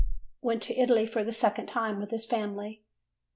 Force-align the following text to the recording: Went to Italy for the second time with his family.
Went 0.41 0.63
to 0.63 0.75
Italy 0.75 1.05
for 1.05 1.23
the 1.23 1.31
second 1.31 1.67
time 1.67 1.99
with 1.99 2.09
his 2.09 2.25
family. 2.25 2.81